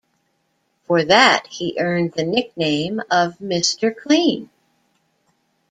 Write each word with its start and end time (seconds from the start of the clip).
For 0.85 1.03
that 1.03 1.45
he 1.51 1.75
earned 1.77 2.13
the 2.13 2.23
nickname 2.23 3.01
of 3.11 3.37
Mr. 3.37 3.95
Clean. 3.95 4.49